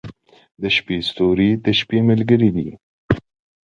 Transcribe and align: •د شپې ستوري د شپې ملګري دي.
•د 0.61 0.63
شپې 0.75 0.97
ستوري 1.09 1.49
د 1.65 1.67
شپې 1.79 1.99
ملګري 2.09 2.49
دي. 2.55 2.69